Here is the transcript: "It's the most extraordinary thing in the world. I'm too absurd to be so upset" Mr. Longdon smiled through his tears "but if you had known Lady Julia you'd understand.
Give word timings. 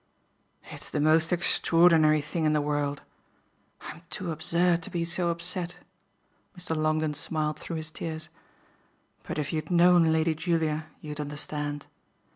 "It's 0.71 0.89
the 0.89 0.99
most 0.99 1.31
extraordinary 1.31 2.21
thing 2.21 2.45
in 2.45 2.53
the 2.53 2.59
world. 2.59 3.03
I'm 3.81 4.01
too 4.09 4.31
absurd 4.31 4.81
to 4.81 4.89
be 4.89 5.05
so 5.05 5.29
upset" 5.29 5.77
Mr. 6.57 6.75
Longdon 6.75 7.13
smiled 7.13 7.59
through 7.59 7.75
his 7.75 7.91
tears 7.91 8.29
"but 9.21 9.37
if 9.37 9.53
you 9.53 9.61
had 9.61 9.69
known 9.69 10.11
Lady 10.11 10.33
Julia 10.33 10.87
you'd 11.01 11.19
understand. 11.21 11.85